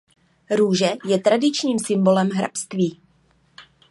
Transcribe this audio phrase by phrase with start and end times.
[0.51, 3.01] Růže je tradičním symbolem hrabství.